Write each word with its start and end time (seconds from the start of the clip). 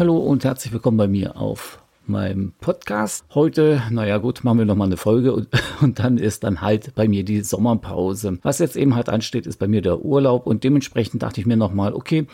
Hallo 0.00 0.16
und 0.16 0.44
herzlich 0.44 0.72
willkommen 0.72 0.96
bei 0.96 1.08
mir 1.08 1.36
auf 1.36 1.82
meinem 2.06 2.54
Podcast. 2.58 3.26
Heute, 3.34 3.82
naja 3.90 4.16
gut, 4.16 4.44
machen 4.44 4.56
wir 4.56 4.64
nochmal 4.64 4.86
eine 4.86 4.96
Folge 4.96 5.34
und, 5.34 5.48
und 5.82 5.98
dann 5.98 6.16
ist 6.16 6.42
dann 6.42 6.62
halt 6.62 6.94
bei 6.94 7.06
mir 7.06 7.22
die 7.22 7.42
Sommerpause. 7.42 8.38
Was 8.40 8.60
jetzt 8.60 8.76
eben 8.76 8.94
halt 8.94 9.10
ansteht, 9.10 9.46
ist 9.46 9.58
bei 9.58 9.68
mir 9.68 9.82
der 9.82 10.02
Urlaub 10.02 10.46
und 10.46 10.64
dementsprechend 10.64 11.22
dachte 11.22 11.42
ich 11.42 11.46
mir 11.46 11.58
nochmal, 11.58 11.92
okay, 11.92 12.26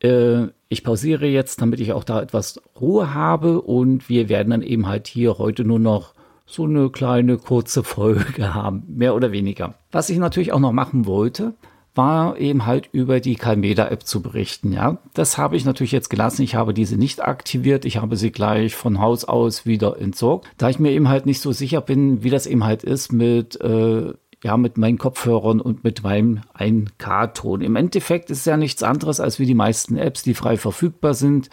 äh, 0.00 0.46
ich 0.68 0.84
pausiere 0.84 1.26
jetzt, 1.26 1.60
damit 1.60 1.80
ich 1.80 1.92
auch 1.92 2.04
da 2.04 2.22
etwas 2.22 2.60
Ruhe 2.80 3.14
habe 3.14 3.62
und 3.62 4.08
wir 4.08 4.28
werden 4.28 4.50
dann 4.50 4.62
eben 4.62 4.86
halt 4.86 5.08
hier 5.08 5.38
heute 5.38 5.64
nur 5.64 5.80
noch 5.80 6.14
so 6.48 6.64
eine 6.64 6.90
kleine 6.90 7.36
kurze 7.36 7.84
Folge 7.84 8.54
haben, 8.54 8.82
mehr 8.88 9.14
oder 9.14 9.30
weniger. 9.30 9.74
Was 9.92 10.10
ich 10.10 10.18
natürlich 10.18 10.52
auch 10.52 10.58
noch 10.58 10.72
machen 10.72 11.06
wollte, 11.06 11.54
war 11.94 12.38
eben 12.38 12.64
halt 12.64 12.88
über 12.92 13.20
die 13.20 13.34
Calmeda-App 13.34 14.06
zu 14.06 14.22
berichten. 14.22 14.72
Ja, 14.72 14.98
das 15.14 15.36
habe 15.36 15.56
ich 15.56 15.64
natürlich 15.64 15.92
jetzt 15.92 16.10
gelassen. 16.10 16.42
Ich 16.42 16.54
habe 16.54 16.72
diese 16.72 16.96
nicht 16.96 17.22
aktiviert. 17.22 17.84
Ich 17.84 17.98
habe 17.98 18.16
sie 18.16 18.30
gleich 18.30 18.74
von 18.74 19.00
Haus 19.00 19.24
aus 19.24 19.66
wieder 19.66 19.98
entsorgt, 19.98 20.48
da 20.56 20.68
ich 20.70 20.78
mir 20.78 20.92
eben 20.92 21.08
halt 21.08 21.26
nicht 21.26 21.40
so 21.40 21.52
sicher 21.52 21.80
bin, 21.80 22.22
wie 22.22 22.30
das 22.30 22.46
eben 22.46 22.64
halt 22.64 22.84
ist 22.84 23.12
mit 23.12 23.60
äh, 23.60 24.12
ja, 24.44 24.56
mit 24.56 24.78
meinen 24.78 24.98
Kopfhörern 24.98 25.60
und 25.60 25.82
mit 25.82 26.04
meinem 26.04 26.42
1K-Ton. 26.56 27.60
Im 27.60 27.74
Endeffekt 27.74 28.30
ist 28.30 28.38
es 28.38 28.44
ja 28.44 28.56
nichts 28.56 28.84
anderes 28.84 29.18
als 29.18 29.40
wie 29.40 29.46
die 29.46 29.54
meisten 29.54 29.96
Apps, 29.96 30.22
die 30.22 30.34
frei 30.34 30.56
verfügbar 30.56 31.14
sind 31.14 31.50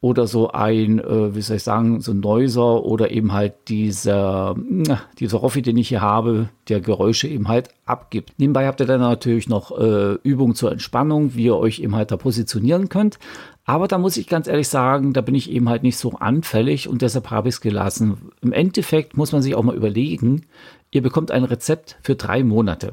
oder 0.00 0.26
so 0.26 0.50
ein, 0.50 0.98
äh, 0.98 1.34
wie 1.34 1.40
soll 1.40 1.56
ich 1.56 1.62
sagen, 1.62 2.00
so 2.00 2.12
ein 2.12 2.20
Neuser 2.20 2.84
oder 2.84 3.10
eben 3.10 3.32
halt 3.32 3.68
dieser, 3.68 4.54
dieser 5.18 5.38
Roffi, 5.38 5.62
den 5.62 5.76
ich 5.78 5.88
hier 5.88 6.02
habe, 6.02 6.48
der 6.68 6.80
Geräusche 6.80 7.28
eben 7.28 7.48
halt 7.48 7.70
abgibt. 7.86 8.34
Nebenbei 8.38 8.66
habt 8.66 8.80
ihr 8.80 8.86
dann 8.86 9.00
natürlich 9.00 9.48
noch 9.48 9.76
äh, 9.76 10.14
Übungen 10.22 10.54
zur 10.54 10.70
Entspannung, 10.70 11.34
wie 11.34 11.44
ihr 11.44 11.56
euch 11.56 11.80
eben 11.80 11.96
halt 11.96 12.10
da 12.10 12.16
positionieren 12.16 12.88
könnt. 12.88 13.18
Aber 13.64 13.88
da 13.88 13.98
muss 13.98 14.16
ich 14.16 14.28
ganz 14.28 14.46
ehrlich 14.46 14.68
sagen, 14.68 15.12
da 15.12 15.22
bin 15.22 15.34
ich 15.34 15.50
eben 15.50 15.68
halt 15.68 15.82
nicht 15.82 15.96
so 15.96 16.12
anfällig 16.12 16.88
und 16.88 17.02
deshalb 17.02 17.30
habe 17.30 17.48
ich 17.48 17.56
es 17.56 17.60
gelassen. 17.60 18.30
Im 18.40 18.52
Endeffekt 18.52 19.16
muss 19.16 19.32
man 19.32 19.42
sich 19.42 19.56
auch 19.56 19.64
mal 19.64 19.74
überlegen, 19.74 20.46
ihr 20.92 21.02
bekommt 21.02 21.32
ein 21.32 21.42
Rezept 21.42 21.98
für 22.02 22.14
drei 22.14 22.44
Monate. 22.44 22.92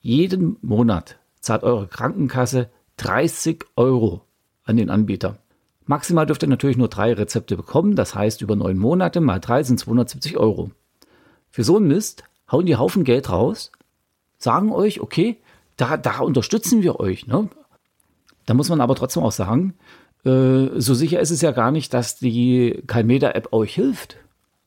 Jeden 0.00 0.58
Monat 0.62 1.18
zahlt 1.40 1.64
eure 1.64 1.88
Krankenkasse 1.88 2.70
30 2.98 3.64
Euro 3.76 4.22
an 4.64 4.76
den 4.76 4.90
Anbieter. 4.90 5.38
Maximal 5.90 6.24
dürft 6.24 6.44
ihr 6.44 6.48
natürlich 6.48 6.76
nur 6.76 6.86
drei 6.86 7.12
Rezepte 7.12 7.56
bekommen, 7.56 7.96
das 7.96 8.14
heißt 8.14 8.42
über 8.42 8.54
neun 8.54 8.78
Monate 8.78 9.20
mal 9.20 9.40
drei 9.40 9.64
sind 9.64 9.80
270 9.80 10.36
Euro. 10.36 10.70
Für 11.50 11.64
so 11.64 11.78
einen 11.78 11.88
Mist 11.88 12.22
hauen 12.48 12.64
die 12.64 12.76
Haufen 12.76 13.02
Geld 13.02 13.28
raus, 13.28 13.72
sagen 14.38 14.70
euch, 14.70 15.00
okay, 15.00 15.38
da, 15.76 15.96
da 15.96 16.20
unterstützen 16.20 16.84
wir 16.84 17.00
euch. 17.00 17.26
Ne? 17.26 17.48
Da 18.46 18.54
muss 18.54 18.68
man 18.68 18.80
aber 18.80 18.94
trotzdem 18.94 19.24
auch 19.24 19.32
sagen, 19.32 19.74
äh, 20.24 20.68
so 20.76 20.94
sicher 20.94 21.18
ist 21.18 21.32
es 21.32 21.40
ja 21.40 21.50
gar 21.50 21.72
nicht, 21.72 21.92
dass 21.92 22.18
die 22.20 22.84
Calmeda-App 22.86 23.52
euch 23.52 23.74
hilft. 23.74 24.16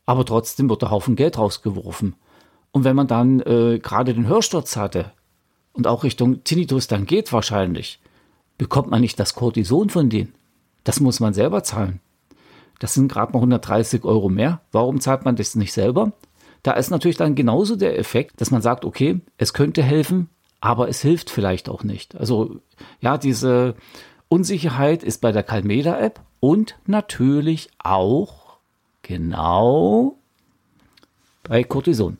Aber 0.05 0.25
trotzdem 0.25 0.69
wird 0.69 0.81
der 0.81 0.91
Haufen 0.91 1.16
Geld 1.16 1.38
rausgeworfen. 1.38 2.17
Und 2.71 2.83
wenn 2.83 2.97
man 2.97 3.07
dann 3.07 3.39
äh, 3.39 3.79
gerade 3.81 4.13
den 4.13 4.27
Hörsturz 4.27 4.75
hatte 4.75 5.13
und 5.71 5.88
auch 5.88 6.03
Richtung 6.03 6.44
Tinnitus 6.44 6.88
dann 6.88 7.05
geht 7.05 7.31
wahrscheinlich, 7.31 8.01
bekommt 8.57 8.91
man 8.91 8.99
nicht 8.99 9.17
das 9.21 9.35
Cortison 9.35 9.89
von 9.89 10.09
denen. 10.09 10.33
Das 10.84 11.00
muss 11.00 11.20
man 11.20 11.34
selber 11.34 11.64
zahlen. 11.64 12.00
Das 12.80 12.94
sind 12.94 13.12
gerade 13.12 13.31
mal 13.31 13.39
130 13.39 14.03
Euro 14.03 14.30
mehr. 14.30 14.62
Warum 14.72 15.00
zahlt 15.00 15.23
man 15.25 15.36
das 15.36 15.56
nicht 15.56 15.73
selber? 15.73 16.12
Da 16.64 16.73
ist 16.73 16.92
natürlich 16.92 17.17
dann 17.17 17.36
genauso 17.36 17.75
der 17.75 18.00
Effekt, 18.00 18.40
dass 18.42 18.52
man 18.52 18.62
sagt, 18.62 18.86
okay, 18.86 19.22
es 19.38 19.53
könnte 19.53 19.84
helfen, 19.84 20.30
aber 20.62 20.88
es 20.88 21.02
hilft 21.02 21.30
vielleicht 21.30 21.70
auch 21.70 21.84
nicht. 21.84 22.16
Also 22.16 22.59
ja, 23.02 23.18
diese 23.18 23.75
Unsicherheit 24.30 25.03
ist 25.03 25.22
bei 25.22 25.31
der 25.31 25.44
Calmeda-App 25.44 26.22
und 26.40 26.75
natürlich 26.86 27.69
auch 27.80 28.57
genau 29.02 30.18
bei 31.44 31.63
Cortison. 31.63 32.18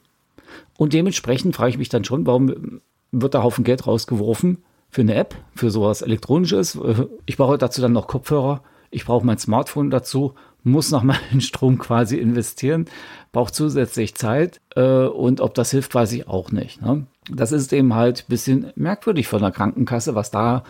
Und 0.78 0.94
dementsprechend 0.94 1.56
frage 1.56 1.72
ich 1.72 1.78
mich 1.78 1.90
dann 1.90 2.04
schon, 2.04 2.26
warum 2.26 2.82
wird 3.12 3.34
da 3.34 3.44
Haufen 3.44 3.64
Geld 3.64 3.88
rausgeworfen 3.88 4.64
für 4.94 5.02
eine 5.02 5.16
App, 5.16 5.36
für 5.56 5.72
sowas 5.72 6.04
Elektronisches. 6.04 6.78
Ich 7.26 7.36
brauche 7.36 7.58
dazu 7.58 7.81
dann 7.81 7.94
noch 7.94 8.06
Kopfhörer. 8.06 8.62
Ich 8.92 9.06
brauche 9.06 9.26
mein 9.26 9.40
Smartphone 9.40 9.90
dazu, 9.90 10.36
muss 10.64 10.92
noch 10.92 11.02
mal 11.02 11.18
in 11.31 11.42
Strom 11.42 11.80
quasi 11.80 12.18
investieren, 12.18 12.86
braucht 13.31 13.56
zusätzlich 13.56 14.14
Zeit 14.14 14.62
äh, 14.76 15.06
und 15.08 15.42
ob 15.42 15.56
das 15.56 15.72
hilft, 15.72 15.96
weiß 15.96 16.12
ich 16.14 16.28
auch 16.28 16.52
nicht. 16.52 16.84
Ne? 16.84 17.08
Das 17.28 17.52
ist 17.52 17.74
eben 17.74 17.96
halt 17.96 18.20
ein 18.20 18.30
bisschen 18.30 18.72
merkwürdig 18.76 19.28
von 19.28 19.42
der 19.42 19.50
Krankenkasse, 19.50 20.14
was 20.14 20.30
da 20.30 20.64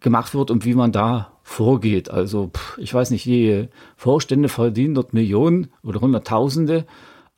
gemacht 0.00 0.34
wird 0.34 0.50
und 0.50 0.64
wie 0.64 0.74
man 0.74 0.90
da 0.90 1.32
vorgeht. 1.42 2.10
Also 2.10 2.50
ich 2.78 2.94
weiß 2.94 3.10
nicht, 3.10 3.26
die 3.26 3.68
Vorstände 3.96 4.48
verdienen 4.48 4.94
dort 4.94 5.12
Millionen 5.12 5.68
oder 5.82 6.00
Hunderttausende, 6.00 6.86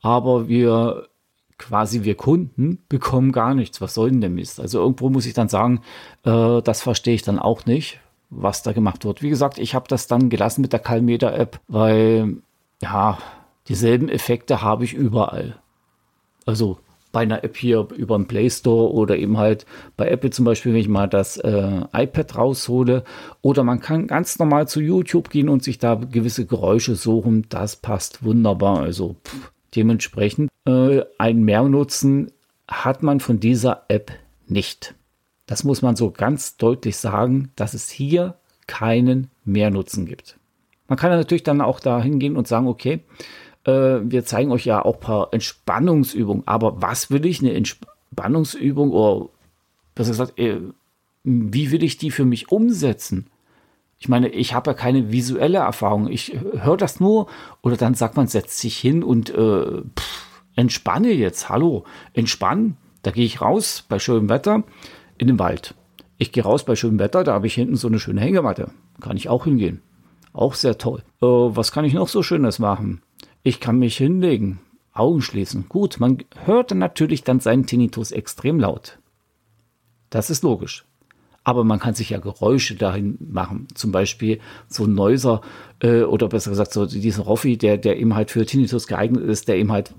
aber 0.01 0.47
wir 0.47 1.09
quasi 1.59 2.03
wir 2.03 2.15
Kunden 2.15 2.79
bekommen 2.89 3.31
gar 3.31 3.53
nichts. 3.53 3.81
Was 3.81 3.93
soll 3.93 4.09
denn 4.09 4.21
der 4.21 4.29
Mist? 4.31 4.59
Also 4.59 4.79
irgendwo 4.79 5.09
muss 5.09 5.27
ich 5.27 5.33
dann 5.33 5.49
sagen, 5.49 5.81
äh, 6.23 6.61
das 6.63 6.81
verstehe 6.81 7.13
ich 7.13 7.21
dann 7.21 7.37
auch 7.37 7.67
nicht, 7.67 7.99
was 8.31 8.63
da 8.63 8.71
gemacht 8.71 9.05
wird. 9.05 9.21
Wie 9.21 9.29
gesagt, 9.29 9.59
ich 9.59 9.75
habe 9.75 9.87
das 9.87 10.07
dann 10.07 10.29
gelassen 10.29 10.61
mit 10.61 10.73
der 10.73 10.79
Calmeter-App, 10.79 11.59
weil 11.67 12.37
ja, 12.81 13.19
dieselben 13.67 14.09
Effekte 14.09 14.61
habe 14.63 14.85
ich 14.85 14.93
überall. 14.93 15.59
Also 16.45 16.79
bei 17.11 17.21
einer 17.21 17.43
App 17.43 17.57
hier 17.57 17.87
über 17.95 18.17
den 18.17 18.27
Play 18.27 18.49
Store 18.49 18.91
oder 18.91 19.17
eben 19.17 19.37
halt 19.37 19.65
bei 19.97 20.07
Apple 20.07 20.29
zum 20.29 20.45
Beispiel, 20.45 20.73
wenn 20.73 20.79
ich 20.79 20.87
mal 20.87 21.07
das 21.07 21.37
äh, 21.37 21.81
iPad 21.91 22.37
raushole. 22.37 23.03
Oder 23.41 23.63
man 23.63 23.79
kann 23.79 24.07
ganz 24.07 24.37
normal 24.37 24.67
zu 24.67 24.79
YouTube 24.79 25.29
gehen 25.29 25.49
und 25.49 25.63
sich 25.63 25.79
da 25.79 25.95
gewisse 25.95 26.45
Geräusche 26.45 26.95
suchen. 26.95 27.47
Das 27.49 27.75
passt 27.75 28.23
wunderbar. 28.23 28.79
Also 28.79 29.15
pff, 29.25 29.51
dementsprechend 29.75 30.49
äh, 30.65 31.01
einen 31.17 31.43
Mehrnutzen 31.43 32.31
hat 32.67 33.03
man 33.03 33.19
von 33.19 33.39
dieser 33.39 33.85
App 33.87 34.11
nicht. 34.47 34.95
Das 35.45 35.63
muss 35.63 35.81
man 35.81 35.95
so 35.95 36.11
ganz 36.11 36.57
deutlich 36.57 36.97
sagen, 36.97 37.51
dass 37.55 37.73
es 37.73 37.89
hier 37.89 38.35
keinen 38.67 39.31
Mehrnutzen 39.45 40.05
gibt. 40.05 40.37
Man 40.87 40.97
kann 40.97 41.11
natürlich 41.11 41.43
dann 41.43 41.61
auch 41.61 41.79
da 41.79 42.01
hingehen 42.01 42.35
und 42.35 42.47
sagen, 42.47 42.67
okay, 42.67 43.01
äh, 43.63 43.99
wir 44.03 44.25
zeigen 44.25 44.51
euch 44.51 44.65
ja 44.65 44.83
auch 44.83 44.95
ein 44.95 45.01
paar 45.01 45.33
Entspannungsübungen, 45.33 46.43
aber 46.47 46.81
was 46.81 47.09
will 47.11 47.25
ich 47.25 47.39
eine 47.39 47.53
Entspannungsübung 47.53 48.91
oder 48.91 49.29
was 49.95 50.07
gesagt, 50.07 50.37
äh, 50.39 50.59
wie 51.23 51.71
will 51.71 51.83
ich 51.83 51.97
die 51.97 52.11
für 52.11 52.25
mich 52.25 52.51
umsetzen? 52.51 53.27
Ich 53.99 54.07
meine, 54.07 54.29
ich 54.29 54.53
habe 54.53 54.71
ja 54.71 54.73
keine 54.73 55.11
visuelle 55.11 55.57
Erfahrung. 55.57 56.09
Ich 56.09 56.39
höre 56.39 56.77
das 56.77 56.99
nur 56.99 57.27
oder 57.61 57.75
dann 57.75 57.95
sagt 57.95 58.15
man, 58.15 58.27
setzt 58.27 58.59
sich 58.59 58.77
hin 58.77 59.03
und 59.03 59.29
äh, 59.29 59.81
pff, 59.81 60.41
entspanne 60.55 61.11
jetzt. 61.11 61.49
Hallo, 61.49 61.83
entspannen. 62.13 62.77
Da 63.01 63.11
gehe 63.11 63.25
ich 63.25 63.41
raus 63.41 63.85
bei 63.87 63.99
schönem 63.99 64.29
Wetter 64.29 64.63
in 65.17 65.27
den 65.27 65.39
Wald. 65.39 65.75
Ich 66.17 66.31
gehe 66.31 66.43
raus 66.43 66.65
bei 66.65 66.75
schönem 66.75 66.99
Wetter, 66.99 67.23
da 67.23 67.33
habe 67.33 67.47
ich 67.47 67.53
hinten 67.53 67.75
so 67.75 67.87
eine 67.87 67.99
schöne 67.99 68.21
Hängematte. 68.21 68.71
Kann 68.99 69.17
ich 69.17 69.29
auch 69.29 69.45
hingehen. 69.45 69.81
Auch 70.33 70.53
sehr 70.53 70.77
toll. 70.77 71.03
Äh, 71.21 71.25
was 71.25 71.71
kann 71.71 71.85
ich 71.85 71.93
noch 71.93 72.07
so 72.07 72.23
Schönes 72.23 72.59
machen? 72.59 73.01
Ich 73.43 73.59
kann 73.59 73.79
mich 73.79 73.97
hinlegen, 73.97 74.59
Augen 74.93 75.21
schließen. 75.21 75.67
Gut, 75.69 75.99
man 75.99 76.19
hört 76.45 76.71
natürlich 76.71 77.23
dann 77.23 77.39
seinen 77.39 77.65
Tinnitus 77.65 78.11
extrem 78.11 78.59
laut. 78.59 78.99
Das 80.09 80.29
ist 80.29 80.43
logisch. 80.43 80.85
Aber 81.49 81.63
man 81.63 81.79
kann 81.79 81.95
sich 81.95 82.11
ja 82.11 82.19
Geräusche 82.19 82.75
dahin 82.75 83.17
machen. 83.19 83.67
Zum 83.73 83.91
Beispiel 83.91 84.39
so 84.67 84.83
ein 84.83 84.93
Neuser 84.93 85.41
äh, 85.79 86.03
oder 86.03 86.27
besser 86.27 86.51
gesagt 86.51 86.71
so 86.71 86.85
diesen 86.85 87.23
Roffi, 87.23 87.57
der, 87.57 87.79
der 87.79 87.97
eben 87.97 88.13
halt 88.13 88.29
für 88.29 88.45
Tinnitus 88.45 88.85
geeignet 88.85 89.23
ist, 89.23 89.47
der 89.47 89.57
eben 89.57 89.71
halt 89.71 89.95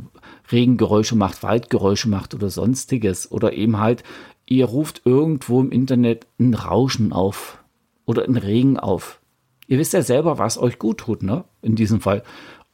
Regengeräusche 0.52 1.16
macht, 1.16 1.42
Waldgeräusche 1.42 2.08
macht 2.08 2.36
oder 2.36 2.50
sonstiges. 2.50 3.32
Oder 3.32 3.54
eben 3.54 3.80
halt, 3.80 4.04
ihr 4.46 4.66
ruft 4.66 5.02
irgendwo 5.04 5.60
im 5.60 5.72
Internet 5.72 6.28
ein 6.38 6.54
Rauschen 6.54 7.12
auf 7.12 7.58
oder 8.04 8.26
ein 8.26 8.36
Regen 8.36 8.78
auf. 8.78 9.20
Ihr 9.66 9.78
wisst 9.78 9.92
ja 9.92 10.02
selber, 10.02 10.38
was 10.38 10.56
euch 10.56 10.78
gut 10.78 10.98
tut, 10.98 11.24
ne? 11.24 11.42
In 11.62 11.74
diesem 11.74 12.00
Fall. 12.00 12.22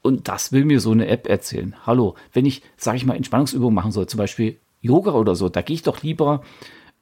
Und 0.02 0.28
das 0.28 0.52
will 0.52 0.66
mir 0.66 0.80
so 0.80 0.90
eine 0.90 1.06
App 1.06 1.26
erzählen. 1.26 1.74
Hallo, 1.86 2.14
wenn 2.34 2.44
ich, 2.44 2.60
sage 2.76 2.98
ich 2.98 3.06
mal, 3.06 3.16
Entspannungsübungen 3.16 3.74
machen 3.74 3.92
soll, 3.92 4.06
zum 4.06 4.18
Beispiel 4.18 4.58
Yoga 4.82 5.12
oder 5.12 5.34
so, 5.34 5.48
da 5.48 5.62
gehe 5.62 5.76
ich 5.76 5.82
doch 5.82 6.02
lieber 6.02 6.42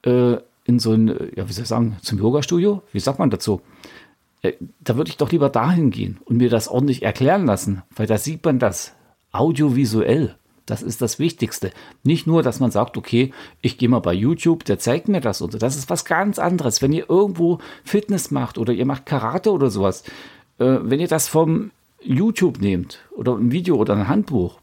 äh, 0.03 0.37
in 0.65 0.79
so 0.79 0.93
ein, 0.93 1.09
ja, 1.37 1.49
wie 1.49 1.53
soll 1.53 1.63
ich 1.63 1.69
sagen, 1.69 1.97
zum 2.03 2.19
Yoga-Studio? 2.19 2.83
Wie 2.93 3.01
sagt 3.01 3.19
man 3.19 3.31
dazu? 3.31 3.61
Äh, 4.43 4.55
da 4.81 4.97
würde 4.97 5.11
ich 5.11 5.17
doch 5.17 5.31
lieber 5.31 5.49
dahin 5.51 5.91
gehen 5.91 6.19
und 6.25 6.39
mir 6.39 6.51
das 6.51 6.69
ordentlich 6.69 7.03
erklären 7.03 7.47
lassen, 7.47 7.83
weil 7.95 8.07
da 8.07 8.19
sieht 8.19 8.45
man 8.45 8.59
das 8.59 8.95
audiovisuell. 9.33 10.37
Das 10.67 10.83
ist 10.83 11.03
das 11.03 11.19
Wichtigste. 11.19 11.73
Nicht 12.05 12.27
nur, 12.27 12.43
dass 12.43 12.59
man 12.59 12.71
sagt, 12.71 12.97
okay, 12.97 13.33
ich 13.61 13.77
gehe 13.77 13.89
mal 13.89 13.99
bei 13.99 14.15
YouTube, 14.15 14.65
der 14.65 14.79
zeigt 14.79 15.09
mir 15.09 15.21
das 15.21 15.43
und 15.43 15.53
so. 15.53 15.59
Das 15.59 15.77
ist 15.77 15.91
was 15.91 16.07
ganz 16.07 16.39
anderes. 16.39 16.81
Wenn 16.81 16.93
ihr 16.93 17.11
irgendwo 17.11 17.59
Fitness 17.85 18.31
macht 18.31 18.57
oder 18.57 18.73
ihr 18.73 18.87
macht 18.87 19.05
Karate 19.05 19.53
oder 19.53 19.71
sowas, 19.71 20.05
äh, 20.59 20.79
wenn 20.81 21.01
ihr 21.01 21.09
das 21.09 21.29
vom 21.29 21.71
YouTube 22.03 22.61
nehmt 22.61 23.01
oder 23.15 23.37
ein 23.37 23.53
Video 23.53 23.77
oder 23.77 23.95
ein 23.95 24.09
Handbuch, 24.09 24.59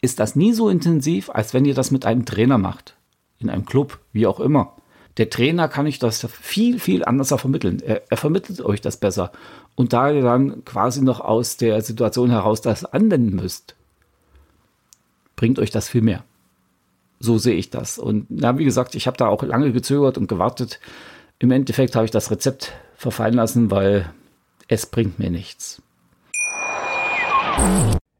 ist 0.00 0.18
das 0.18 0.36
nie 0.36 0.52
so 0.52 0.68
intensiv, 0.68 1.30
als 1.30 1.54
wenn 1.54 1.64
ihr 1.64 1.74
das 1.74 1.90
mit 1.90 2.04
einem 2.06 2.24
Trainer 2.24 2.58
macht. 2.58 2.96
In 3.38 3.50
einem 3.50 3.66
Club, 3.66 4.00
wie 4.12 4.26
auch 4.26 4.40
immer. 4.40 4.77
Der 5.18 5.30
Trainer 5.30 5.68
kann 5.68 5.86
euch 5.86 5.98
das 5.98 6.26
viel, 6.30 6.78
viel 6.78 7.04
anders 7.04 7.34
vermitteln. 7.36 7.80
Er, 7.80 8.02
er 8.08 8.16
vermittelt 8.16 8.60
euch 8.60 8.80
das 8.80 8.96
besser. 8.96 9.32
Und 9.74 9.92
da 9.92 10.10
ihr 10.10 10.22
dann 10.22 10.64
quasi 10.64 11.02
noch 11.02 11.20
aus 11.20 11.56
der 11.56 11.82
Situation 11.82 12.30
heraus 12.30 12.60
das 12.60 12.84
anwenden 12.84 13.34
müsst, 13.34 13.74
bringt 15.34 15.58
euch 15.58 15.70
das 15.70 15.88
viel 15.88 16.02
mehr. 16.02 16.24
So 17.20 17.36
sehe 17.38 17.56
ich 17.56 17.70
das. 17.70 17.98
Und 17.98 18.26
na, 18.28 18.58
wie 18.58 18.64
gesagt, 18.64 18.94
ich 18.94 19.08
habe 19.08 19.16
da 19.16 19.26
auch 19.26 19.42
lange 19.42 19.72
gezögert 19.72 20.18
und 20.18 20.28
gewartet. 20.28 20.78
Im 21.40 21.50
Endeffekt 21.50 21.96
habe 21.96 22.04
ich 22.04 22.12
das 22.12 22.30
Rezept 22.30 22.72
verfallen 22.94 23.34
lassen, 23.34 23.72
weil 23.72 24.12
es 24.68 24.86
bringt 24.86 25.18
mir 25.18 25.30
nichts. 25.30 25.82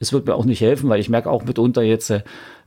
Es 0.00 0.12
wird 0.12 0.26
mir 0.26 0.34
auch 0.34 0.44
nicht 0.44 0.60
helfen, 0.60 0.88
weil 0.88 1.00
ich 1.00 1.08
merke 1.08 1.30
auch 1.30 1.44
mitunter 1.44 1.82
jetzt, 1.82 2.10
äh, 2.10 2.22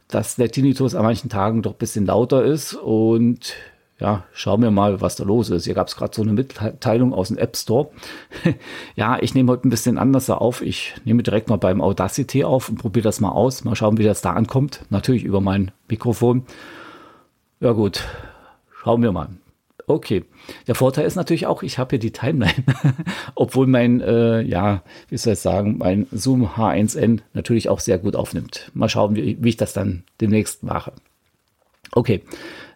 dass 0.08 0.36
der 0.36 0.52
Tinnitus 0.52 0.96
an 0.96 1.04
manchen 1.04 1.30
Tagen 1.30 1.62
doch 1.62 1.72
ein 1.72 1.78
bisschen 1.78 2.06
lauter 2.06 2.44
ist 2.44 2.74
und 2.74 3.56
ja, 4.02 4.24
schauen 4.34 4.64
wir 4.64 4.72
mal, 4.72 5.00
was 5.00 5.16
da 5.16 5.24
los 5.24 5.52
ist. 5.52 5.66
Hier 5.66 5.76
gab 5.76 5.88
es 5.88 5.96
gerade 5.96 6.14
so 6.16 6.24
eine 6.24 6.34
Mitteilung 6.34 7.14
aus 7.14 7.28
dem 7.28 7.38
App 7.38 7.56
Store. 7.56 7.90
ja, 8.96 9.20
ich 9.22 9.36
nehme 9.36 9.52
heute 9.52 9.68
ein 9.68 9.70
bisschen 9.70 10.00
anders 10.00 10.28
auf. 10.32 10.64
Ich 10.64 10.96
nehme 11.06 11.22
direkt 11.22 11.50
mal 11.50 11.58
beim 11.58 11.82
Audacity 11.82 12.44
auf 12.44 12.68
und 12.68 12.80
probiere 12.80 13.04
das 13.04 13.20
mal 13.20 13.30
aus. 13.30 13.64
Mal 13.64 13.76
schauen, 13.76 14.00
wie 14.00 14.04
das 14.04 14.22
da 14.22 14.34
ankommt. 14.34 14.82
Natürlich 14.90 15.24
über 15.24 15.40
mein 15.40 15.70
Mikrofon. 15.88 16.46
Ja 17.60 17.74
gut, 17.74 18.04
schauen 18.82 19.04
wir 19.04 19.12
mal. 19.12 19.30
Okay. 19.92 20.24
Der 20.68 20.76
Vorteil 20.76 21.06
ist 21.06 21.16
natürlich 21.16 21.48
auch, 21.48 21.64
ich 21.64 21.78
habe 21.78 21.92
hier 21.92 22.00
die 22.00 22.12
Timeline. 22.12 22.64
Obwohl 23.36 23.68
mein, 23.68 24.00
äh, 24.02 24.42
ja, 24.42 24.84
wie 25.10 25.18
soll 25.18 25.34
ich 25.34 25.40
sagen, 25.40 25.78
mein 25.78 26.08
Zoom 26.12 26.48
H1N 26.48 27.20
natürlich 27.34 27.68
auch 27.68 27.80
sehr 27.80 27.98
gut 27.98 28.16
aufnimmt. 28.16 28.72
Mal 28.74 28.90
schauen, 28.90 29.16
wie, 29.16 29.38
wie 29.42 29.50
ich 29.50 29.58
das 29.58 29.74
dann 29.74 30.04
demnächst 30.22 30.64
mache. 30.64 30.94
Okay. 31.92 32.22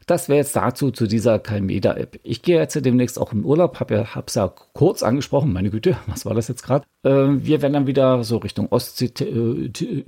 Das 0.07 0.29
wäre 0.29 0.37
jetzt 0.37 0.55
dazu 0.55 0.91
zu 0.91 1.07
dieser 1.07 1.39
Calmeda-App. 1.39 2.19
Ich 2.21 2.43
gehe 2.43 2.59
jetzt 2.59 2.75
demnächst 2.85 3.17
auch 3.17 3.33
in 3.33 3.43
Urlaub, 3.43 3.79
habe 3.79 3.95
ja, 3.95 4.23
es 4.23 4.35
ja 4.35 4.53
kurz 4.73 5.01
angesprochen, 5.01 5.51
meine 5.51 5.71
Güte, 5.71 5.97
was 6.07 6.25
war 6.25 6.35
das 6.35 6.47
jetzt 6.47 6.63
gerade? 6.63 6.85
Äh, 7.03 7.09
wir 7.09 7.61
werden 7.61 7.73
dann 7.73 7.87
wieder 7.87 8.23
so 8.23 8.37
Richtung 8.37 8.67
Ostsee, 8.71 9.05
äh, 9.23 10.03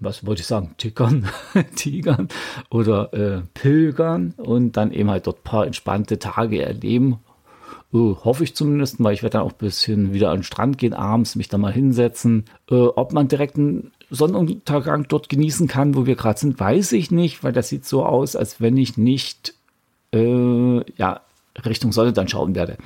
was 0.00 0.24
wollte 0.26 0.40
ich 0.40 0.46
sagen, 0.46 0.74
Tickern, 0.78 1.28
Tigern 1.76 2.28
oder 2.70 3.12
äh, 3.12 3.42
Pilgern 3.54 4.34
und 4.36 4.76
dann 4.76 4.92
eben 4.92 5.10
halt 5.10 5.26
dort 5.26 5.38
ein 5.38 5.44
paar 5.44 5.66
entspannte 5.66 6.18
Tage 6.18 6.62
erleben. 6.62 7.18
Uh, 7.92 8.16
hoffe 8.24 8.42
ich 8.44 8.56
zumindest, 8.56 9.02
weil 9.02 9.14
ich 9.14 9.22
werde 9.22 9.38
dann 9.38 9.46
auch 9.46 9.52
ein 9.52 9.58
bisschen 9.58 10.12
wieder 10.12 10.30
an 10.30 10.38
den 10.38 10.42
Strand 10.42 10.76
gehen, 10.76 10.92
abends 10.92 11.36
mich 11.36 11.48
da 11.48 11.56
mal 11.56 11.72
hinsetzen. 11.72 12.44
Uh, 12.70 12.90
ob 12.96 13.12
man 13.12 13.28
direkt 13.28 13.56
einen 13.56 13.92
Sonnenuntergang 14.10 15.06
dort 15.08 15.28
genießen 15.28 15.68
kann, 15.68 15.94
wo 15.94 16.04
wir 16.04 16.16
gerade 16.16 16.38
sind, 16.38 16.58
weiß 16.58 16.92
ich 16.92 17.10
nicht, 17.10 17.44
weil 17.44 17.52
das 17.52 17.68
sieht 17.68 17.84
so 17.84 18.04
aus, 18.04 18.34
als 18.34 18.60
wenn 18.60 18.76
ich 18.76 18.96
nicht 18.96 19.54
äh, 20.12 20.92
ja, 20.96 21.20
Richtung 21.64 21.92
Sonne 21.92 22.12
dann 22.12 22.28
schauen 22.28 22.54
werde 22.54 22.76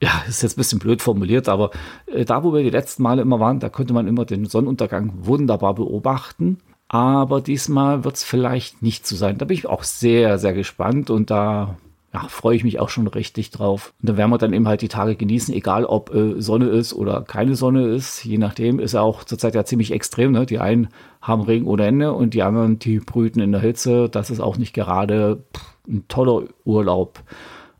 ja, 0.00 0.22
ist 0.28 0.42
jetzt 0.42 0.56
ein 0.56 0.60
bisschen 0.60 0.78
blöd 0.78 1.02
formuliert, 1.02 1.48
aber 1.48 1.70
äh, 2.06 2.24
da, 2.24 2.44
wo 2.44 2.52
wir 2.52 2.62
die 2.62 2.70
letzten 2.70 3.02
Male 3.02 3.22
immer 3.22 3.40
waren, 3.40 3.60
da 3.60 3.68
konnte 3.68 3.94
man 3.94 4.06
immer 4.06 4.24
den 4.24 4.46
Sonnenuntergang 4.46 5.12
wunderbar 5.22 5.74
beobachten. 5.74 6.58
Aber 6.90 7.42
diesmal 7.42 8.04
wird 8.04 8.16
es 8.16 8.24
vielleicht 8.24 8.82
nicht 8.82 9.06
so 9.06 9.14
sein. 9.14 9.36
Da 9.36 9.44
bin 9.44 9.56
ich 9.56 9.66
auch 9.66 9.82
sehr, 9.82 10.38
sehr 10.38 10.54
gespannt 10.54 11.10
und 11.10 11.30
da 11.30 11.76
ja, 12.14 12.20
freue 12.28 12.56
ich 12.56 12.64
mich 12.64 12.80
auch 12.80 12.88
schon 12.88 13.06
richtig 13.06 13.50
drauf. 13.50 13.92
Und 14.00 14.08
da 14.08 14.16
werden 14.16 14.30
wir 14.30 14.38
dann 14.38 14.54
eben 14.54 14.66
halt 14.66 14.80
die 14.80 14.88
Tage 14.88 15.14
genießen, 15.14 15.52
egal 15.52 15.84
ob 15.84 16.14
äh, 16.14 16.40
Sonne 16.40 16.68
ist 16.68 16.94
oder 16.94 17.22
keine 17.22 17.54
Sonne 17.54 17.88
ist. 17.88 18.24
Je 18.24 18.38
nachdem 18.38 18.78
ist 18.78 18.94
er 18.94 19.02
auch 19.02 19.24
zurzeit 19.24 19.54
ja 19.54 19.64
ziemlich 19.64 19.92
extrem. 19.92 20.32
Ne? 20.32 20.46
Die 20.46 20.58
einen 20.58 20.88
haben 21.20 21.42
Regen 21.42 21.66
ohne 21.66 21.86
Ende 21.86 22.14
und 22.14 22.32
die 22.32 22.42
anderen, 22.42 22.78
die 22.78 23.00
brüten 23.00 23.40
in 23.40 23.52
der 23.52 23.60
Hitze. 23.60 24.08
Das 24.08 24.30
ist 24.30 24.40
auch 24.40 24.56
nicht 24.56 24.72
gerade 24.72 25.44
pff, 25.54 25.76
ein 25.86 26.08
toller 26.08 26.44
Urlaub. 26.64 27.22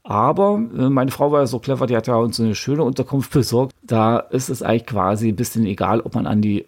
Aber 0.09 0.59
äh, 0.75 0.89
meine 0.89 1.11
Frau 1.11 1.33
war 1.33 1.41
ja 1.41 1.47
so 1.47 1.59
clever, 1.59 1.87
die 1.87 1.95
hat 1.95 2.07
ja 2.07 2.17
uns 2.17 2.41
eine 2.41 2.55
schöne 2.55 2.83
Unterkunft 2.83 3.31
besorgt. 3.31 3.75
Da 3.83 4.17
ist 4.19 4.49
es 4.49 4.63
eigentlich 4.63 4.87
quasi 4.87 5.29
ein 5.29 5.37
bisschen 5.37 5.67
egal, 5.67 6.01
ob 6.01 6.15
man 6.15 6.27
an 6.27 6.41
die 6.41 6.65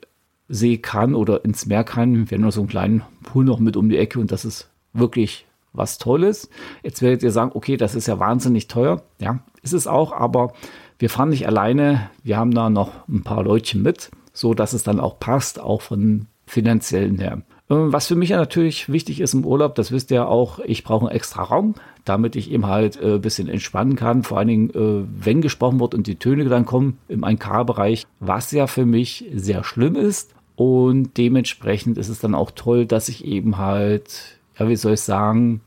See 0.50 0.76
kann 0.76 1.14
oder 1.14 1.42
ins 1.42 1.64
Meer 1.64 1.82
kann. 1.82 2.28
Wir 2.28 2.36
haben 2.36 2.42
nur 2.42 2.52
so 2.52 2.60
einen 2.60 2.68
kleinen 2.68 3.02
Pool 3.22 3.46
noch 3.46 3.58
mit 3.58 3.78
um 3.78 3.88
die 3.88 3.96
Ecke 3.96 4.20
und 4.20 4.30
das 4.30 4.44
ist 4.44 4.68
wirklich 4.92 5.46
was 5.72 5.96
Tolles. 5.96 6.50
Jetzt 6.82 7.00
werdet 7.00 7.22
ihr 7.22 7.30
sagen, 7.30 7.52
okay, 7.54 7.78
das 7.78 7.94
ist 7.94 8.08
ja 8.08 8.18
wahnsinnig 8.18 8.68
teuer. 8.68 9.00
Ja, 9.18 9.38
ist 9.62 9.72
es 9.72 9.86
auch, 9.86 10.12
aber 10.12 10.52
wir 10.98 11.08
fahren 11.08 11.30
nicht 11.30 11.46
alleine. 11.46 12.10
Wir 12.22 12.36
haben 12.36 12.52
da 12.52 12.68
noch 12.68 13.08
ein 13.08 13.22
paar 13.22 13.42
Leutchen 13.42 13.80
mit, 13.80 14.10
so 14.34 14.52
dass 14.52 14.74
es 14.74 14.82
dann 14.82 15.00
auch 15.00 15.18
passt, 15.18 15.58
auch 15.58 15.80
von 15.80 16.26
finanziellen 16.44 17.18
her. 17.18 17.40
Ähm, 17.70 17.90
was 17.90 18.08
für 18.08 18.16
mich 18.16 18.30
ja 18.30 18.36
natürlich 18.36 18.92
wichtig 18.92 19.20
ist 19.20 19.32
im 19.32 19.46
Urlaub, 19.46 19.76
das 19.76 19.92
wisst 19.92 20.10
ihr 20.10 20.28
auch, 20.28 20.58
ich 20.58 20.84
brauche 20.84 21.06
einen 21.06 21.16
extra 21.16 21.44
Raum, 21.44 21.74
damit 22.04 22.36
ich 22.36 22.50
eben 22.50 22.66
halt 22.66 23.00
äh, 23.00 23.14
ein 23.14 23.20
bisschen 23.20 23.48
entspannen 23.48 23.96
kann. 23.96 24.22
Vor 24.22 24.38
allen 24.38 24.48
Dingen, 24.48 24.70
äh, 24.70 25.06
wenn 25.24 25.40
gesprochen 25.40 25.80
wird 25.80 25.94
und 25.94 26.06
die 26.06 26.16
Töne 26.16 26.44
dann 26.44 26.66
kommen 26.66 26.98
im 27.08 27.24
1K-Bereich, 27.24 28.06
was 28.20 28.50
ja 28.52 28.66
für 28.66 28.86
mich 28.86 29.26
sehr 29.34 29.64
schlimm 29.64 29.96
ist. 29.96 30.34
Und 30.56 31.16
dementsprechend 31.16 31.96
ist 31.98 32.08
es 32.08 32.18
dann 32.18 32.34
auch 32.34 32.50
toll, 32.50 32.86
dass 32.86 33.08
ich 33.08 33.24
eben 33.24 33.56
halt, 33.58 34.38
ja, 34.58 34.68
wie 34.68 34.76
soll 34.76 34.94
ich 34.94 35.00
sagen, 35.00 35.62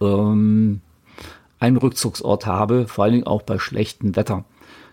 ähm, 0.00 0.80
einen 1.60 1.76
Rückzugsort 1.76 2.46
habe, 2.46 2.86
vor 2.88 3.04
allen 3.04 3.14
Dingen 3.14 3.26
auch 3.26 3.42
bei 3.42 3.58
schlechtem 3.58 4.16
Wetter. 4.16 4.44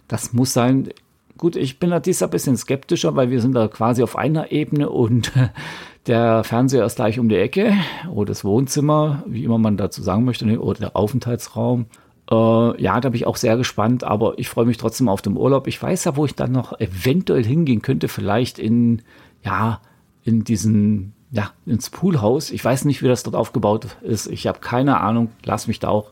Das 0.08 0.34
muss 0.34 0.54
sein. 0.54 0.90
Gut, 1.38 1.56
ich 1.56 1.80
bin 1.80 1.90
da 1.90 2.00
dieser 2.00 2.28
bisschen 2.28 2.58
skeptischer, 2.58 3.16
weil 3.16 3.30
wir 3.30 3.42
sind 3.42 3.54
da 3.54 3.68
quasi 3.68 4.04
auf 4.04 4.16
einer 4.16 4.52
Ebene 4.52 4.90
und 4.90 5.32
der 6.08 6.44
Fernseher 6.44 6.86
ist 6.86 6.98
gleich 6.98 7.20
um 7.20 7.30
die 7.30 7.38
Ecke 7.38 7.74
oder 8.12 8.28
das 8.28 8.44
Wohnzimmer, 8.44 9.24
wie 9.28 9.44
immer 9.44 9.58
man 9.58 9.78
dazu 9.78 10.02
sagen 10.02 10.26
möchte, 10.26 10.46
ne, 10.46 10.60
oder 10.60 10.80
der 10.80 10.96
Aufenthaltsraum. 10.96 11.88
Äh, 12.30 12.82
ja, 12.82 13.00
da 13.00 13.10
bin 13.10 13.16
ich 13.16 13.28
auch 13.28 13.36
sehr 13.36 13.58
gespannt, 13.58 14.04
aber 14.04 14.38
ich 14.38 14.50
freue 14.50 14.66
mich 14.66 14.78
trotzdem 14.78 15.10
auf 15.10 15.22
den 15.22 15.38
Urlaub. 15.38 15.68
Ich 15.68 15.82
weiß 15.82 16.06
ja, 16.06 16.16
wo 16.16 16.26
ich 16.26 16.36
dann 16.36 16.52
noch 16.52 16.80
eventuell 16.80 17.44
hingehen 17.44 17.82
könnte, 17.82 18.08
vielleicht 18.08 18.60
in, 18.60 19.02
ja, 19.44 19.82
in 20.24 20.44
diesen, 20.44 21.14
ja, 21.32 21.52
ins 21.66 21.90
Poolhaus. 21.90 22.52
Ich 22.52 22.64
weiß 22.64 22.86
nicht, 22.86 23.04
wie 23.04 23.08
das 23.08 23.24
dort 23.24 23.36
aufgebaut 23.36 23.98
ist. 24.02 24.28
Ich 24.28 24.48
habe 24.48 24.60
keine 24.60 25.00
Ahnung. 25.02 25.30
Lass 25.44 25.68
mich 25.68 25.80
da 25.80 25.90
auch 25.90 26.12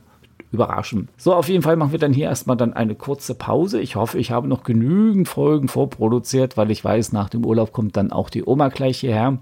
überraschen. 0.51 1.09
So, 1.17 1.33
auf 1.33 1.49
jeden 1.49 1.63
Fall 1.63 1.75
machen 1.75 1.91
wir 1.91 1.99
dann 1.99 2.13
hier 2.13 2.27
erstmal 2.27 2.55
dann 2.55 2.73
eine 2.73 2.93
kurze 2.93 3.33
Pause. 3.33 3.81
Ich 3.81 3.95
hoffe, 3.95 4.19
ich 4.19 4.29
habe 4.29 4.47
noch 4.47 4.63
genügend 4.63 5.27
Folgen 5.27 5.67
vorproduziert, 5.67 6.57
weil 6.57 6.69
ich 6.69 6.83
weiß, 6.83 7.11
nach 7.11 7.29
dem 7.29 7.43
Urlaub 7.43 7.71
kommt 7.71 7.97
dann 7.97 8.11
auch 8.11 8.29
die 8.29 8.45
Oma 8.45 8.69
gleich 8.69 8.99
hierher. 8.99 9.39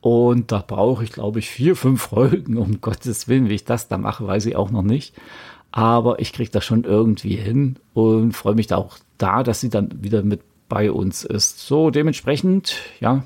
Und 0.00 0.52
da 0.52 0.62
brauche 0.66 1.02
ich, 1.04 1.12
glaube 1.12 1.38
ich, 1.40 1.50
vier, 1.50 1.76
fünf 1.76 2.02
Folgen. 2.02 2.56
Um 2.56 2.80
Gottes 2.80 3.28
Willen, 3.28 3.48
wie 3.48 3.54
ich 3.54 3.64
das 3.64 3.88
da 3.88 3.98
mache, 3.98 4.26
weiß 4.26 4.46
ich 4.46 4.56
auch 4.56 4.70
noch 4.70 4.82
nicht. 4.82 5.14
Aber 5.70 6.18
ich 6.20 6.32
kriege 6.32 6.50
das 6.50 6.64
schon 6.64 6.84
irgendwie 6.84 7.36
hin 7.36 7.76
und 7.94 8.32
freue 8.32 8.54
mich 8.54 8.68
da 8.68 8.76
auch 8.76 8.98
da, 9.18 9.42
dass 9.42 9.60
sie 9.60 9.70
dann 9.70 10.02
wieder 10.02 10.22
mit 10.22 10.40
bei 10.68 10.92
uns 10.92 11.24
ist. 11.24 11.60
So, 11.60 11.90
dementsprechend, 11.90 12.76
ja, 13.00 13.24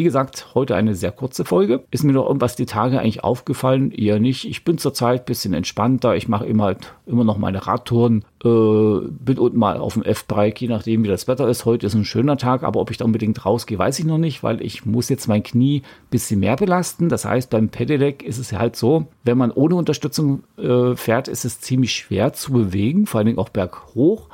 wie 0.00 0.04
gesagt, 0.04 0.54
heute 0.54 0.76
eine 0.76 0.94
sehr 0.94 1.12
kurze 1.12 1.44
Folge. 1.44 1.84
Ist 1.90 2.04
mir 2.04 2.14
noch 2.14 2.26
irgendwas 2.26 2.56
die 2.56 2.64
Tage 2.64 2.98
eigentlich 2.98 3.22
aufgefallen? 3.22 3.90
Eher 3.90 4.18
nicht. 4.18 4.46
Ich 4.46 4.64
bin 4.64 4.78
zurzeit 4.78 5.20
ein 5.20 5.24
bisschen 5.26 5.52
entspannter. 5.52 6.16
Ich 6.16 6.26
mache 6.26 6.46
immer, 6.46 6.64
halt 6.64 6.94
immer 7.04 7.22
noch 7.22 7.36
meine 7.36 7.66
Radtouren. 7.66 8.24
Äh, 8.42 9.08
bin 9.10 9.36
unten 9.38 9.58
mal 9.58 9.76
auf 9.76 9.92
dem 9.92 10.02
F-Bike, 10.02 10.58
je 10.62 10.68
nachdem 10.68 11.04
wie 11.04 11.08
das 11.08 11.28
Wetter 11.28 11.46
ist. 11.48 11.66
Heute 11.66 11.84
ist 11.84 11.92
ein 11.92 12.06
schöner 12.06 12.38
Tag, 12.38 12.62
aber 12.62 12.80
ob 12.80 12.90
ich 12.90 12.96
da 12.96 13.04
unbedingt 13.04 13.44
rausgehe, 13.44 13.78
weiß 13.78 13.98
ich 13.98 14.06
noch 14.06 14.16
nicht, 14.16 14.42
weil 14.42 14.62
ich 14.62 14.86
muss 14.86 15.10
jetzt 15.10 15.28
mein 15.28 15.42
Knie 15.42 15.82
ein 15.84 16.10
bisschen 16.10 16.40
mehr 16.40 16.56
belasten. 16.56 17.10
Das 17.10 17.26
heißt, 17.26 17.50
beim 17.50 17.68
Pedelec 17.68 18.22
ist 18.22 18.38
es 18.38 18.54
halt 18.54 18.76
so, 18.76 19.06
wenn 19.24 19.36
man 19.36 19.50
ohne 19.50 19.74
Unterstützung 19.74 20.44
äh, 20.56 20.96
fährt, 20.96 21.28
ist 21.28 21.44
es 21.44 21.60
ziemlich 21.60 21.92
schwer 21.92 22.32
zu 22.32 22.52
bewegen, 22.52 23.04
vor 23.04 23.18
allen 23.18 23.26
Dingen 23.26 23.38
auch 23.38 23.50
berghoch. 23.50 24.30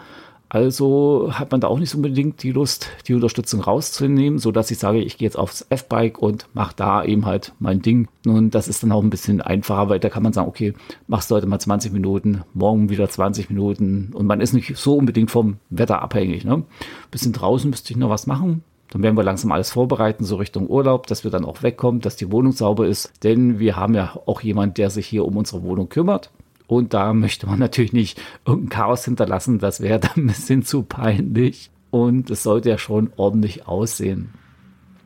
Also 0.56 1.28
hat 1.32 1.52
man 1.52 1.60
da 1.60 1.68
auch 1.68 1.78
nicht 1.78 1.94
unbedingt 1.94 2.42
die 2.42 2.50
Lust, 2.50 2.88
die 3.06 3.12
Unterstützung 3.12 3.60
rauszunehmen, 3.60 4.38
sodass 4.38 4.70
ich 4.70 4.78
sage, 4.78 5.00
ich 5.00 5.18
gehe 5.18 5.26
jetzt 5.26 5.36
aufs 5.36 5.66
F-Bike 5.68 6.18
und 6.18 6.46
mache 6.54 6.72
da 6.74 7.04
eben 7.04 7.26
halt 7.26 7.52
mein 7.58 7.82
Ding. 7.82 8.08
Und 8.24 8.54
das 8.54 8.66
ist 8.66 8.82
dann 8.82 8.90
auch 8.90 9.02
ein 9.02 9.10
bisschen 9.10 9.42
einfacher, 9.42 9.90
weil 9.90 10.00
da 10.00 10.08
kann 10.08 10.22
man 10.22 10.32
sagen, 10.32 10.48
okay, 10.48 10.72
machst 11.08 11.30
du 11.30 11.34
heute 11.34 11.46
mal 11.46 11.58
20 11.58 11.92
Minuten, 11.92 12.42
morgen 12.54 12.88
wieder 12.88 13.06
20 13.06 13.50
Minuten 13.50 14.12
und 14.14 14.24
man 14.24 14.40
ist 14.40 14.54
nicht 14.54 14.78
so 14.78 14.96
unbedingt 14.96 15.30
vom 15.30 15.58
Wetter 15.68 16.00
abhängig. 16.00 16.46
Ne? 16.46 16.62
Bisschen 17.10 17.34
draußen 17.34 17.68
müsste 17.68 17.92
ich 17.92 17.98
noch 17.98 18.08
was 18.08 18.26
machen. 18.26 18.62
Dann 18.88 19.02
werden 19.02 19.18
wir 19.18 19.24
langsam 19.24 19.52
alles 19.52 19.68
vorbereiten, 19.72 20.24
so 20.24 20.36
Richtung 20.36 20.70
Urlaub, 20.70 21.06
dass 21.06 21.22
wir 21.22 21.30
dann 21.30 21.44
auch 21.44 21.62
wegkommen, 21.64 22.00
dass 22.00 22.16
die 22.16 22.32
Wohnung 22.32 22.52
sauber 22.52 22.86
ist. 22.86 23.12
Denn 23.24 23.58
wir 23.58 23.76
haben 23.76 23.92
ja 23.92 24.18
auch 24.24 24.40
jemanden, 24.40 24.72
der 24.72 24.88
sich 24.88 25.06
hier 25.06 25.26
um 25.26 25.36
unsere 25.36 25.62
Wohnung 25.64 25.90
kümmert. 25.90 26.30
Und 26.66 26.94
da 26.94 27.12
möchte 27.12 27.46
man 27.46 27.58
natürlich 27.58 27.92
nicht 27.92 28.20
irgendein 28.44 28.70
Chaos 28.70 29.04
hinterlassen. 29.04 29.58
Das 29.58 29.80
wäre 29.80 30.00
dann 30.00 30.12
ein 30.16 30.26
bisschen 30.26 30.62
zu 30.62 30.82
peinlich. 30.82 31.70
Und 31.90 32.30
es 32.30 32.42
sollte 32.42 32.68
ja 32.68 32.78
schon 32.78 33.12
ordentlich 33.16 33.66
aussehen. 33.66 34.30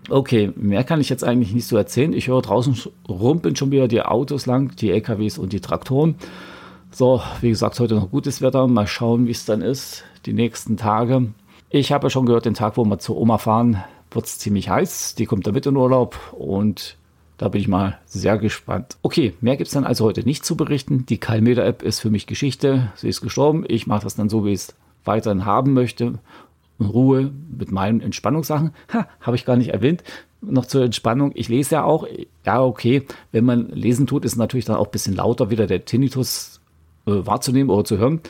Okay, 0.08 0.52
mehr 0.56 0.82
kann 0.82 1.00
ich 1.00 1.08
jetzt 1.08 1.22
eigentlich 1.22 1.54
nicht 1.54 1.66
so 1.66 1.76
erzählen. 1.76 2.12
Ich 2.12 2.28
höre 2.28 2.42
draußen 2.42 2.76
rumpeln 3.08 3.54
schon 3.54 3.70
wieder 3.70 3.86
die 3.86 4.02
Autos 4.02 4.46
lang, 4.46 4.74
die 4.76 4.90
LKWs 4.90 5.38
und 5.38 5.52
die 5.52 5.60
Traktoren. 5.60 6.16
So, 6.90 7.22
wie 7.40 7.50
gesagt, 7.50 7.78
heute 7.78 7.94
noch 7.94 8.10
gutes 8.10 8.42
Wetter. 8.42 8.66
Mal 8.66 8.86
schauen, 8.86 9.26
wie 9.26 9.32
es 9.32 9.44
dann 9.44 9.62
ist, 9.62 10.04
die 10.26 10.32
nächsten 10.32 10.76
Tage. 10.76 11.28
Ich 11.68 11.92
habe 11.92 12.06
ja 12.06 12.10
schon 12.10 12.26
gehört, 12.26 12.46
den 12.46 12.54
Tag, 12.54 12.76
wo 12.76 12.84
wir 12.84 12.98
zur 12.98 13.16
Oma 13.16 13.38
fahren, 13.38 13.84
wird 14.10 14.24
es 14.24 14.38
ziemlich 14.38 14.70
heiß. 14.70 15.14
Die 15.14 15.26
kommt 15.26 15.46
da 15.46 15.52
mit 15.52 15.66
in 15.66 15.76
Urlaub 15.76 16.18
und 16.32 16.96
da 17.40 17.48
bin 17.48 17.62
ich 17.62 17.68
mal 17.68 17.98
sehr 18.04 18.36
gespannt. 18.36 18.98
Okay, 19.00 19.32
mehr 19.40 19.56
gibt 19.56 19.68
es 19.68 19.72
dann 19.72 19.84
also 19.84 20.04
heute 20.04 20.24
nicht 20.24 20.44
zu 20.44 20.58
berichten. 20.58 21.06
Die 21.06 21.16
Calmeda-App 21.16 21.82
ist 21.82 21.98
für 21.98 22.10
mich 22.10 22.26
Geschichte. 22.26 22.92
Sie 22.96 23.08
ist 23.08 23.22
gestorben. 23.22 23.64
Ich 23.66 23.86
mache 23.86 24.04
das 24.04 24.14
dann 24.14 24.28
so, 24.28 24.44
wie 24.44 24.50
ich 24.50 24.60
es 24.60 24.74
weiterhin 25.06 25.46
haben 25.46 25.72
möchte. 25.72 26.18
In 26.78 26.86
Ruhe 26.86 27.30
mit 27.56 27.72
meinen 27.72 28.02
Entspannungssachen. 28.02 28.72
Ha, 28.92 29.08
habe 29.22 29.36
ich 29.36 29.46
gar 29.46 29.56
nicht 29.56 29.70
erwähnt. 29.70 30.04
Noch 30.42 30.66
zur 30.66 30.84
Entspannung. 30.84 31.32
Ich 31.34 31.48
lese 31.48 31.76
ja 31.76 31.84
auch. 31.84 32.06
Ja, 32.44 32.62
okay. 32.62 33.06
Wenn 33.32 33.46
man 33.46 33.70
lesen 33.70 34.06
tut, 34.06 34.26
ist 34.26 34.36
natürlich 34.36 34.66
dann 34.66 34.76
auch 34.76 34.88
ein 34.88 34.92
bisschen 34.92 35.16
lauter 35.16 35.48
wieder 35.48 35.66
der 35.66 35.86
Tinnitus 35.86 36.60
äh, 37.06 37.24
wahrzunehmen 37.24 37.70
oder 37.70 37.86
zu 37.86 37.96
hören 37.96 38.20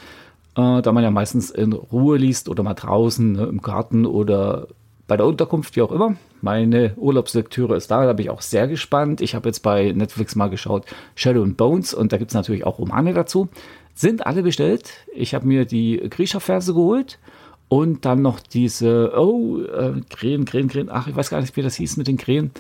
äh, 0.57 0.83
da 0.83 0.93
man 0.93 1.03
ja 1.03 1.11
meistens 1.11 1.51
in 1.51 1.73
Ruhe 1.73 2.17
liest 2.17 2.49
oder 2.49 2.63
mal 2.63 2.75
draußen 2.75 3.33
ne, 3.33 3.45
im 3.45 3.61
Garten 3.61 4.07
oder 4.07 4.69
bei 5.11 5.17
der 5.17 5.27
Unterkunft, 5.27 5.75
wie 5.75 5.83
auch 5.83 5.91
immer. 5.91 6.15
Meine 6.41 6.95
Urlaubslektüre 6.97 7.75
ist 7.75 7.91
da, 7.91 8.07
da 8.07 8.13
bin 8.13 8.27
ich 8.27 8.31
auch 8.31 8.43
sehr 8.43 8.69
gespannt. 8.69 9.21
Ich 9.21 9.35
habe 9.35 9.49
jetzt 9.49 9.59
bei 9.59 9.91
Netflix 9.91 10.37
mal 10.37 10.49
geschaut, 10.49 10.87
Shadow 11.17 11.43
and 11.43 11.57
Bones, 11.57 11.93
und 11.93 12.13
da 12.13 12.17
gibt 12.17 12.31
es 12.31 12.37
natürlich 12.37 12.65
auch 12.65 12.79
Romane 12.79 13.13
dazu. 13.13 13.49
Sind 13.93 14.25
alle 14.25 14.45
bestellt. 14.45 14.93
Ich 15.13 15.35
habe 15.35 15.49
mir 15.49 15.65
die 15.65 16.01
Griecher-Verse 16.09 16.75
geholt 16.75 17.19
und 17.69 18.05
dann 18.05 18.23
noch 18.23 18.39
diese, 18.39 19.13
oh, 19.19 19.59
äh, 19.59 20.01
Krähen, 20.11 20.45
Krähen, 20.45 20.69
Krähen, 20.69 20.89
ach, 20.89 21.09
ich 21.09 21.17
weiß 21.17 21.29
gar 21.29 21.41
nicht, 21.41 21.57
wie 21.57 21.63
das 21.63 21.75
hieß 21.75 21.97
mit 21.97 22.07
den 22.07 22.17
Krähen 22.17 22.53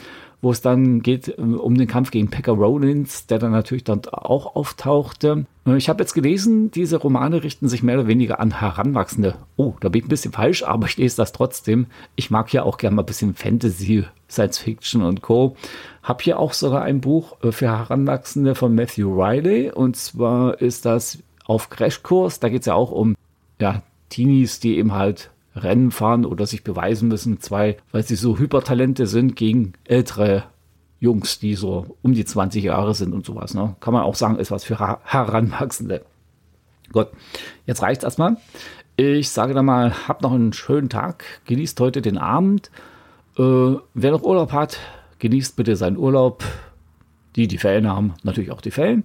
wo 0.42 0.50
es 0.50 0.60
dann 0.60 1.02
geht 1.02 1.28
äh, 1.28 1.40
um 1.40 1.76
den 1.76 1.88
Kampf 1.88 2.10
gegen 2.10 2.30
Pekka 2.30 2.52
Rollins, 2.52 3.26
der 3.26 3.38
dann 3.38 3.52
natürlich 3.52 3.84
dann 3.84 4.02
auch 4.06 4.56
auftauchte. 4.56 5.46
Ich 5.76 5.88
habe 5.88 6.02
jetzt 6.02 6.14
gelesen, 6.14 6.70
diese 6.70 6.96
Romane 6.96 7.42
richten 7.42 7.68
sich 7.68 7.82
mehr 7.82 7.98
oder 7.98 8.08
weniger 8.08 8.40
an 8.40 8.60
Heranwachsende. 8.60 9.36
Oh, 9.56 9.74
da 9.80 9.88
bin 9.88 10.00
ich 10.00 10.06
ein 10.06 10.08
bisschen 10.08 10.32
falsch, 10.32 10.62
aber 10.64 10.86
ich 10.86 10.96
lese 10.96 11.18
das 11.18 11.32
trotzdem. 11.32 11.86
Ich 12.16 12.30
mag 12.30 12.52
ja 12.52 12.62
auch 12.62 12.78
gerne 12.78 12.96
mal 12.96 13.02
ein 13.02 13.06
bisschen 13.06 13.34
Fantasy, 13.34 14.04
Science 14.28 14.58
Fiction 14.58 15.02
und 15.02 15.22
Co. 15.22 15.56
Hab 16.02 16.22
hier 16.22 16.38
auch 16.38 16.54
sogar 16.54 16.82
ein 16.82 17.00
Buch 17.00 17.36
äh, 17.42 17.52
für 17.52 17.66
Heranwachsende 17.66 18.54
von 18.54 18.74
Matthew 18.74 19.14
Riley 19.14 19.70
und 19.70 19.96
zwar 19.96 20.60
ist 20.60 20.86
das 20.86 21.18
auf 21.44 21.68
Crashkurs. 21.68 22.40
Da 22.40 22.48
geht 22.48 22.60
es 22.60 22.66
ja 22.66 22.74
auch 22.74 22.90
um 22.90 23.14
ja, 23.60 23.82
Teenies, 24.08 24.60
die 24.60 24.78
eben 24.78 24.94
halt 24.94 25.30
Rennen 25.54 25.90
fahren 25.90 26.24
oder 26.24 26.46
sich 26.46 26.64
beweisen 26.64 27.08
müssen. 27.08 27.40
Zwei, 27.40 27.76
weil 27.92 28.04
sie 28.04 28.16
so 28.16 28.38
Hypertalente 28.38 29.06
sind 29.06 29.36
gegen 29.36 29.72
ältere 29.84 30.44
Jungs, 31.00 31.38
die 31.38 31.54
so 31.54 31.96
um 32.02 32.12
die 32.12 32.24
20 32.24 32.64
Jahre 32.64 32.94
sind 32.94 33.12
und 33.14 33.24
sowas. 33.24 33.54
Ne? 33.54 33.74
Kann 33.80 33.94
man 33.94 34.02
auch 34.02 34.14
sagen, 34.14 34.36
ist 34.36 34.50
was 34.50 34.64
für 34.64 34.78
Heranwachsende. 35.04 36.04
Gut, 36.92 37.08
jetzt 37.66 37.82
reicht 37.82 38.04
erstmal. 38.04 38.36
Ich 38.96 39.30
sage 39.30 39.54
dann 39.54 39.64
mal, 39.64 39.94
habt 40.08 40.22
noch 40.22 40.32
einen 40.32 40.52
schönen 40.52 40.90
Tag, 40.90 41.24
genießt 41.46 41.80
heute 41.80 42.02
den 42.02 42.18
Abend. 42.18 42.70
Äh, 43.38 43.76
wer 43.94 44.10
noch 44.10 44.22
Urlaub 44.22 44.52
hat, 44.52 44.78
genießt 45.20 45.56
bitte 45.56 45.76
seinen 45.76 45.96
Urlaub. 45.96 46.44
Die, 47.36 47.46
die 47.46 47.58
Ferien 47.58 47.88
haben, 47.88 48.14
natürlich 48.24 48.50
auch 48.50 48.60
die 48.60 48.72
Ferien. 48.72 49.04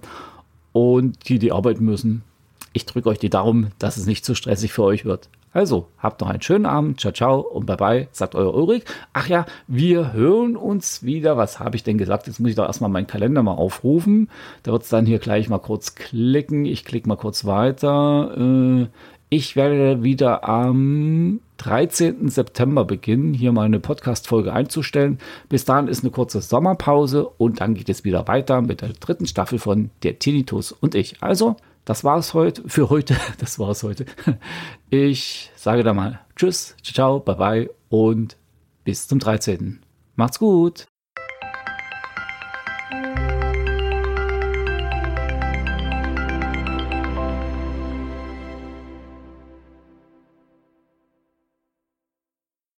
Und 0.72 1.28
die, 1.28 1.38
die 1.38 1.52
arbeiten 1.52 1.84
müssen, 1.84 2.24
ich 2.72 2.84
drücke 2.84 3.08
euch 3.08 3.18
die 3.18 3.30
Daumen, 3.30 3.70
dass 3.78 3.96
es 3.96 4.04
nicht 4.04 4.24
zu 4.24 4.34
stressig 4.34 4.72
für 4.72 4.82
euch 4.82 5.06
wird. 5.06 5.30
Also, 5.56 5.88
habt 5.96 6.20
noch 6.20 6.28
einen 6.28 6.42
schönen 6.42 6.66
Abend. 6.66 7.00
Ciao, 7.00 7.14
ciao 7.14 7.40
und 7.40 7.64
bye 7.64 7.78
bye, 7.78 8.08
sagt 8.12 8.34
euer 8.34 8.52
Ulrich. 8.52 8.84
Ach 9.14 9.26
ja, 9.26 9.46
wir 9.66 10.12
hören 10.12 10.54
uns 10.54 11.02
wieder. 11.02 11.38
Was 11.38 11.60
habe 11.60 11.76
ich 11.76 11.82
denn 11.82 11.96
gesagt? 11.96 12.26
Jetzt 12.26 12.40
muss 12.40 12.50
ich 12.50 12.56
doch 12.56 12.66
erstmal 12.66 12.90
meinen 12.90 13.06
Kalender 13.06 13.42
mal 13.42 13.52
aufrufen. 13.52 14.28
Da 14.64 14.72
wird 14.72 14.82
es 14.82 14.90
dann 14.90 15.06
hier 15.06 15.18
gleich 15.18 15.48
mal 15.48 15.56
kurz 15.56 15.94
klicken. 15.94 16.66
Ich 16.66 16.84
klicke 16.84 17.08
mal 17.08 17.16
kurz 17.16 17.46
weiter. 17.46 18.36
Äh, 18.36 18.88
ich 19.30 19.56
werde 19.56 20.02
wieder 20.02 20.46
am 20.46 21.40
13. 21.56 22.28
September 22.28 22.84
beginnen, 22.84 23.32
hier 23.32 23.52
meine 23.52 23.80
Podcast-Folge 23.80 24.52
einzustellen. 24.52 25.18
Bis 25.48 25.64
dahin 25.64 25.88
ist 25.88 26.04
eine 26.04 26.10
kurze 26.10 26.42
Sommerpause 26.42 27.26
und 27.26 27.62
dann 27.62 27.72
geht 27.72 27.88
es 27.88 28.04
wieder 28.04 28.28
weiter 28.28 28.60
mit 28.60 28.82
der 28.82 28.90
dritten 28.90 29.26
Staffel 29.26 29.58
von 29.58 29.88
Der 30.02 30.18
Tinnitus 30.18 30.70
und 30.72 30.94
ich. 30.94 31.22
Also, 31.22 31.56
das 31.86 32.04
war 32.04 32.18
es 32.18 32.34
heute 32.34 32.68
für 32.68 32.90
heute. 32.90 33.16
Das 33.38 33.58
war 33.58 33.70
es 33.70 33.82
heute. 33.82 34.04
Ich 34.90 35.50
sage 35.56 35.82
da 35.82 35.94
mal 35.94 36.20
Tschüss, 36.36 36.76
ciao, 36.82 37.20
bye 37.20 37.36
bye 37.36 37.70
und 37.88 38.36
bis 38.84 39.08
zum 39.08 39.18
13. 39.18 39.80
Macht's 40.16 40.38
gut. 40.38 40.86